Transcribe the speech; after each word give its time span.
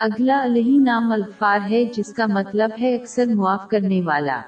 اگلا 0.00 0.44
علیہ 0.44 0.78
نام 0.78 1.12
الفار 1.12 1.58
ہے 1.70 1.84
جس 1.84 2.12
کا 2.12 2.26
مطلب 2.26 2.70
ہے 2.80 2.94
اکثر 2.94 3.26
معاف 3.34 3.68
کرنے 3.68 4.02
والا۔ 4.02 4.40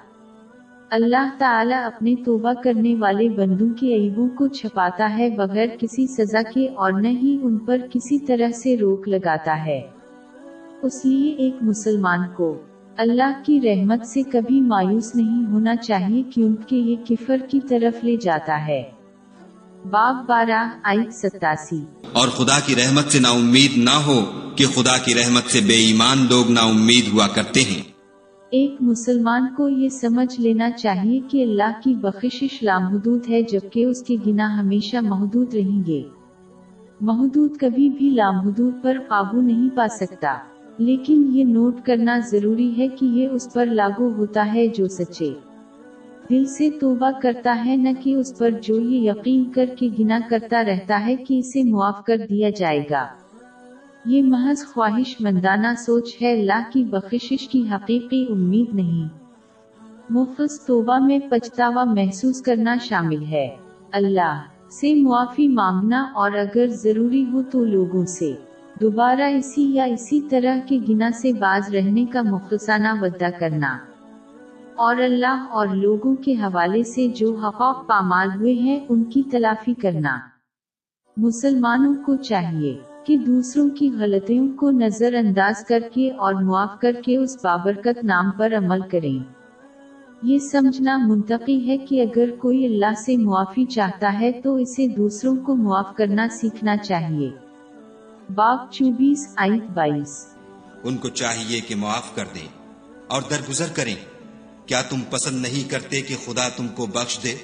اللہ 0.90 1.30
تعالی 1.38 1.74
اپنے 1.74 2.14
توبہ 2.24 2.52
کرنے 2.64 2.94
والے 2.94 3.28
بندوں 3.28 3.68
کے 3.80 3.94
عیبوں 3.94 4.28
کو 4.28 4.48
چھپاتا 4.48 5.18
ہے 5.18 5.30
بغیر 5.30 5.66
کسی 5.78 6.06
سزا 6.06 6.42
کے 6.54 6.68
اور 6.68 6.92
نہ 6.92 7.08
ہی 7.08 7.38
ان 7.42 7.58
پر 7.58 7.78
کسی 7.90 8.18
طرح 8.18 8.50
سے 8.50 8.76
روک 8.76 9.08
لگاتا 9.08 9.64
ہے۔ 9.64 9.80
اس 10.82 11.04
لیے 11.04 11.32
ایک 11.32 11.56
مسلمان 11.62 12.18
کو 12.36 12.58
اللہ 12.96 13.42
کی 13.44 13.60
رحمت 13.60 14.06
سے 14.06 14.22
کبھی 14.22 14.60
مایوس 14.60 15.16
نہیں 15.16 15.52
ہونا 15.52 15.76
چاہیے 15.76 16.22
کیونکہ 16.22 16.76
یہ 16.76 16.96
کفر 17.08 17.36
کی 17.48 17.60
طرف 17.68 18.04
لے 18.04 18.16
جاتا 18.16 18.66
ہے۔ 18.66 18.82
باب 19.84 20.26
بارہ 20.28 20.68
آئی 20.82 21.10
ستاسی۔ 21.12 21.84
اور 22.12 22.28
خدا 22.28 22.60
کی 22.66 22.74
رحمت 22.76 23.04
سے 23.04 23.20
نا 23.20 23.28
امید 23.28 23.78
نہ 23.78 24.02
ہو 24.06 24.24
کہ 24.56 24.64
خدا 24.66 24.98
کی 25.04 25.14
رحمت 25.14 25.42
سے 25.42 25.60
بے 25.60 25.74
ایمان 25.74 26.26
لوگ 26.30 26.50
نا 26.50 26.60
امید 26.60 27.04
ہوا 27.12 27.26
کرتے 27.34 27.60
ہیں۔ 27.60 27.82
ایک 28.50 28.74
مسلمان 28.80 29.46
کو 29.56 29.68
یہ 29.68 29.88
سمجھ 29.88 30.40
لینا 30.40 30.70
چاہیے 30.70 31.20
کہ 31.28 31.42
اللہ 31.42 31.80
کی 31.84 31.94
بخشش 31.94 32.62
لامحدود 32.62 33.28
ہے 33.28 33.42
جبکہ 33.42 33.84
اس 33.84 34.02
کے 34.02 34.16
گناہ 34.26 34.52
ہمیشہ 34.52 34.96
محدود 35.02 35.54
رہیں 35.54 35.86
گے۔ 35.86 36.02
محدود 37.00 37.56
کبھی 37.56 37.88
بھی 37.88 38.10
لامحدود 38.10 38.74
پر 38.82 38.98
قابو 39.08 39.40
نہیں 39.40 39.76
پا 39.76 39.86
سکتا۔ 39.88 40.36
لیکن 40.78 41.30
یہ 41.32 41.44
نوٹ 41.44 41.76
کرنا 41.84 42.18
ضروری 42.18 42.78
ہے 42.78 42.88
کہ 42.88 43.04
یہ 43.04 43.28
اس 43.28 43.52
پر 43.52 43.66
لاگو 43.66 44.08
ہوتا 44.08 44.54
ہے 44.54 44.66
جو 44.66 44.88
سچے۔ 44.88 45.34
دل 46.30 46.44
سے 46.44 46.70
توبہ 46.80 47.10
کرتا 47.22 47.62
ہے، 47.66 47.76
نہ 47.76 47.88
کہ 48.00 48.14
اس 48.14 48.38
پر 48.38 48.50
جو 48.50 48.80
یہ 48.80 49.10
یقین 49.10 49.44
کر 49.44 49.66
کے 49.78 49.88
گنا 49.98 50.20
کرتا 50.28 50.64
رہتا 50.64 51.06
ہے 51.06 51.16
کہ 51.16 51.38
اسے 51.38 51.62
معاف 51.62 52.04
کر 52.04 52.16
دیا 52.30 52.50
جائے 52.50 52.84
گا۔ 52.90 53.06
یہ 54.04 54.22
محض 54.22 54.66
خواہش 54.66 55.20
مندانہ 55.20 55.66
سوچ 55.78 56.22
ہے 56.22 56.32
اللہ 56.32 56.62
کی 56.72 56.84
بخشش 56.84 57.48
کی 57.48 57.68
حقیقی 57.70 58.26
امید 58.30 58.74
نہیں۔ 58.74 59.08
مفس 60.10 60.66
توبہ 60.66 60.98
میں 60.98 61.18
پچھتاوا 61.30 61.84
محسوس 61.84 62.42
کرنا 62.42 62.76
شامل 62.80 63.24
ہے۔ 63.24 63.56
اللہ 63.92 64.40
سے 64.70 64.94
معافی 64.94 65.48
مانگنا، 65.48 66.06
اور 66.14 66.30
اگر 66.30 66.66
ضروری 66.66 67.24
ہو 67.32 67.42
تو 67.42 67.64
لوگوں 67.64 68.04
سے۔ 68.04 68.32
دوبارہ 68.80 69.22
اسی 69.22 69.74
یا 69.74 69.84
اسی 69.84 70.20
طرح 70.20 70.58
کے 70.68 70.78
گنا 70.88 71.10
سے 71.10 71.32
باز 71.32 71.74
رہنے 71.74 72.04
کا 72.04 72.22
مختصانہ 72.22 72.88
وعدہ 73.00 73.28
کرنا۔ 73.38 73.78
اور 74.80 74.96
اللہ 74.96 75.46
اور 75.50 75.66
لوگوں 75.66 76.16
کے 76.16 76.32
حوالے 76.32 76.82
سے 76.82 77.08
جو 77.08 77.36
حقوق 77.36 77.86
پامال 77.86 78.28
ہوئے 78.36 78.52
ہیں، 78.54 78.86
ان 78.88 79.04
کی 79.04 79.22
تلافی 79.22 79.74
کرنا۔ 79.74 80.18
مسلمانوں 81.16 81.94
کو 82.06 82.16
چاہیے 82.16 82.78
کہ 83.04 83.16
دوسروں 83.16 83.68
کی 83.68 83.90
غلطیوں 83.90 84.48
کو 84.56 84.70
نظر 84.70 85.14
انداز 85.14 85.64
کر 85.64 85.80
کے 85.92 86.10
اور 86.10 86.34
معاف 86.34 86.80
کر 86.80 86.92
کے 87.04 87.16
اس 87.16 87.36
بابرکت 87.44 88.04
نام 88.04 88.30
پر 88.30 88.52
عمل 88.58 88.80
کریں۔ 88.90 89.32
یہ 90.22 90.38
سمجھنا 90.38 90.96
منتقی 90.96 91.68
ہے 91.68 91.78
کہ 91.78 92.02
اگر 92.02 92.30
کوئی 92.38 92.66
اللہ 92.66 93.00
سے 93.06 93.16
معافی 93.16 93.64
چاہتا 93.64 94.20
ہے 94.20 94.32
تو 94.32 94.54
اسے 94.54 94.88
دوسروں 94.88 95.36
کو 95.36 95.56
معاف 95.56 95.96
کرنا 95.96 96.28
سیکھنا 96.28 96.76
چاہیے۔ 96.76 97.30
باب 98.34 98.58
چوبیس 98.70 99.34
آئٹ 99.36 99.70
بائیس۔ 99.74 100.26
ان 100.84 100.96
کو 100.96 101.08
چاہیے 101.08 101.60
کہ 101.60 101.74
معاف 101.74 102.16
کر 102.16 102.24
دیں 102.34 102.48
اور 103.08 103.22
درگزر 103.30 103.66
کریں۔ 103.74 104.19
کیا 104.70 104.82
تم 104.90 105.00
پسند 105.10 105.42
نہیں 105.42 105.70
کرتے 105.70 106.00
کہ 106.00 106.14
خدا 106.24 106.48
تم 106.56 106.68
کو 106.68 106.86
بخش 106.86 107.22
دے؟ 107.22 107.34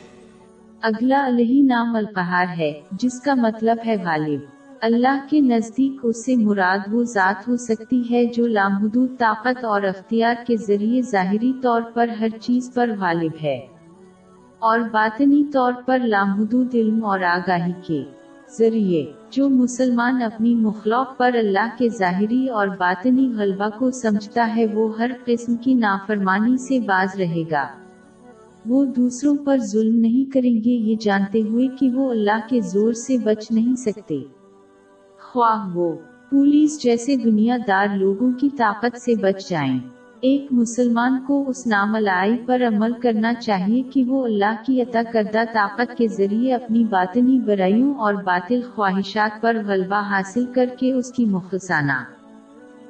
اگلا 0.82 1.26
علیہ 1.26 1.62
نام 1.64 1.96
القہار 1.96 2.46
ہے، 2.58 2.72
جس 2.92 3.20
کا 3.20 3.34
مطلب 3.34 3.76
ہے 3.86 3.96
غالب۔ 4.04 4.40
اللہ 4.80 5.26
کے 5.30 5.40
نزدیک 5.40 6.00
اس 6.02 6.24
سے 6.24 6.36
مراد 6.36 6.78
وہ 6.92 7.02
ذات 7.04 7.48
ہو 7.48 7.56
سکتی 7.56 8.02
ہے 8.10 8.24
جو 8.24 8.46
لامحدود 8.46 9.18
طاقت 9.18 9.64
اور 9.64 9.82
اختیار 9.82 10.34
کے 10.46 10.56
ذریعے 10.56 11.02
ظاہری 11.02 11.52
طور 11.62 11.82
پر 11.94 12.08
ہر 12.08 12.28
چیز 12.28 12.70
پر 12.74 12.90
غالب 13.00 13.32
ہے۔ 13.42 13.66
اور 14.58 14.78
باطنی 14.78 15.44
طور 15.52 15.72
پر 15.86 15.98
لامحدود 15.98 16.74
علم 16.74 17.04
اور 17.04 17.20
آگاہی 17.20 17.72
کے۔ 17.86 18.15
ذریعے، 18.58 19.12
جو 19.30 19.48
مسلمان 19.48 20.22
اپنی 20.22 20.54
مخلوق 20.54 21.16
پر 21.16 21.30
اللہ 21.34 21.68
کے 21.78 21.88
ظاہری 21.88 22.48
اور 22.48 22.66
باطنی 22.66 23.32
غلبہ 23.36 23.78
کو 23.78 23.90
سمجھتا 23.90 24.56
ہے، 24.56 24.66
وہ 24.66 24.98
ہر 24.98 25.10
قسم 25.24 25.56
کی 25.56 25.74
نافرمانی 25.74 26.56
سے 26.56 26.80
باز 26.80 27.16
رہے 27.18 27.42
گا۔ 27.50 27.68
وہ 28.66 28.84
دوسروں 28.84 29.36
پر 29.44 29.58
ظلم 29.58 29.96
نہیں 29.96 30.30
کریں 30.30 30.64
گے، 30.64 30.70
یہ 30.70 30.96
جانتے 31.00 31.42
ہوئے 31.42 31.68
کہ 31.68 31.90
وہ 31.90 32.10
اللہ 32.10 32.48
کے 32.48 32.60
زور 32.60 32.92
سے 32.92 33.18
بچ 33.18 33.50
نہیں 33.50 33.74
سکتے۔ 33.74 34.18
خواہ 35.20 35.76
وہ 35.76 35.92
پولیس 36.30 36.82
جیسے 36.82 37.16
دنیا 37.16 37.56
دار 37.68 37.86
لوگوں 37.96 38.32
کی 38.32 38.48
طاقت 38.58 38.96
سے 38.96 39.14
بچ 39.14 39.48
جائیں۔ 39.48 39.78
ایک 40.20 40.46
مسلمان 40.50 41.24
کو 41.26 41.44
اس 41.46 41.66
نام 41.66 41.94
الائی 41.94 42.36
پر 42.46 42.62
عمل 42.68 42.92
کرنا 42.92 43.34
چاہیے 43.34 43.82
کہ 43.82 44.04
وہ 44.04 44.24
اللہ 44.24 44.54
کی 44.66 44.82
عطا 44.82 45.02
کردہ 45.12 45.38
طاقت 45.52 45.98
کے 45.98 46.08
ذریعے 46.08 46.54
اپنی 46.54 46.84
باطنی 46.84 47.40
برائیوں 47.40 47.94
اور 47.94 48.14
باطل 48.14 48.60
خواہشات 48.74 49.42
پر 49.42 49.56
غلبہ 49.66 50.02
حاصل 50.10 50.46
کر 50.46 50.66
کے 50.78 50.92
اس 50.92 51.12
کی 51.12 51.24
مختصانہ 51.24 52.04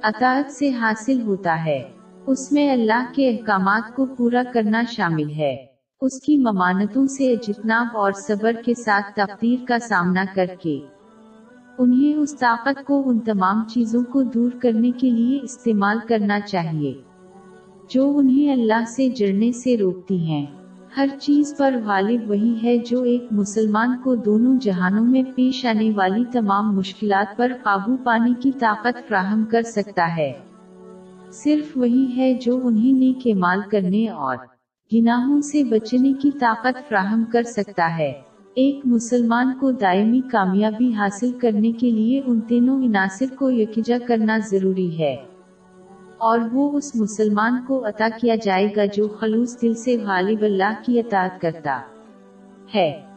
اطاعت 0.03 0.53
سے 0.53 0.71
حاصل 0.71 1.23
ہوتا 1.23 1.65
ہے۔ 1.65 1.83
اس 2.27 2.53
میں 2.53 2.73
اللہ 2.73 3.13
کے 3.15 3.31
احکامات 3.31 3.97
کو 3.97 4.07
پورا 4.07 4.43
کرنا 4.55 4.83
شامل 4.91 5.31
ہے۔ 5.31 5.57
اس 6.01 6.21
کی 6.21 6.37
ممانتوں 6.37 7.07
سے 7.07 7.33
اجتناب 7.33 7.87
اور 7.95 8.13
صبر 8.13 8.53
کے 8.65 8.75
ساتھ 8.75 9.13
تقدیر 9.17 9.65
کا 9.69 9.79
سامنا 9.79 10.25
کر 10.35 10.47
کے۔ 10.63 10.81
انہیں 11.79 12.15
اس 12.15 12.39
طاقت 12.39 12.87
کو 12.87 13.09
ان 13.09 13.19
تمام 13.19 13.65
چیزوں 13.69 14.05
کو 14.05 14.23
دور 14.23 14.51
کرنے 14.63 14.91
کے 14.91 15.11
لیے 15.11 15.41
استعمال 15.43 15.99
کرنا 16.09 16.41
چاہیے۔ 16.41 16.95
جو 17.89 18.19
انہیں 18.19 18.53
اللہ 18.53 18.85
سے 18.97 19.09
جڑنے 19.09 19.53
سے 19.53 19.77
روکتی 19.77 20.19
ہیں۔ 20.19 20.47
ہر 20.97 21.07
چیز 21.21 21.55
پر 21.59 21.75
غالب 21.85 22.31
وہی 22.31 22.55
ہے 22.63 22.79
جو 22.79 23.03
ایک 23.03 23.25
مسلمان 23.31 23.97
کو 24.05 24.15
دونوں 24.15 24.59
جہانوں 24.61 25.05
میں 25.05 25.23
پیش 25.35 25.67
آنے 25.67 25.91
والی 25.97 26.25
تمام 26.33 26.77
مشکلات 26.77 27.37
پر 27.37 27.53
قابو 27.63 27.97
پانے 28.05 28.31
کی 28.41 28.51
طاقت 28.59 29.09
فراہم 29.09 29.45
کر 29.45 29.63
سکتا 29.63 30.17
ہے۔ 30.17 30.33
صرف 31.33 31.77
وہی 31.77 32.07
ہے 32.17 32.35
جو 32.35 32.61
انہیں 32.65 32.93
نیک 32.93 33.29
مال 33.37 33.61
کرنے 33.71 34.09
اور 34.09 34.37
گناہوں 34.93 35.41
سے 35.41 35.65
بچنے 35.65 36.13
کی 36.13 36.31
طاقت 36.41 36.89
فراہم 36.89 37.25
کر 37.33 37.43
سکتا 37.43 37.99
ہے۔ 37.99 38.13
ایک 38.55 38.81
مسلمان 38.85 39.51
کو 39.61 39.71
دائمی 39.71 40.21
کامیابی 40.31 40.93
حاصل 40.93 41.31
کرنے 41.33 41.73
کے 41.73 41.91
لیے 41.91 42.23
ان 42.27 42.41
تینوں 42.41 42.83
عناصر 42.83 43.27
کو 43.39 43.51
یکجا 43.51 43.99
کرنا 44.07 44.39
ضروری 44.51 44.99
ہے۔ 44.99 45.17
اور 46.19 46.39
وہ 46.53 46.71
اس 46.73 46.95
مسلمان 46.95 47.65
کو 47.67 47.87
عطا 47.89 48.09
کیا 48.21 48.35
جائے 48.35 48.69
گا 48.77 48.85
جو 48.85 49.09
خلوص 49.09 49.63
دل 49.63 49.75
سے 49.75 49.97
غالب 49.97 50.43
اللہ 50.43 50.73
کی 50.83 50.99
اطاعت 50.99 51.41
کرتا 51.41 51.81
ہے۔ 52.75 53.16